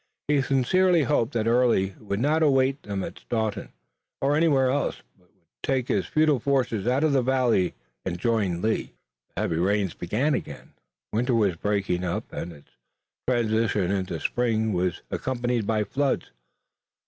[0.27, 3.69] He sincerely hoped that Early would not await them at Staunton
[4.19, 8.63] or anywhere else, but would take his futile forces out of the valley and join
[8.63, 8.95] Lee.
[9.35, 10.73] The heavy rains began again.
[11.13, 12.71] Winter was breaking up and its
[13.29, 16.31] transition into spring was accompanied by floods.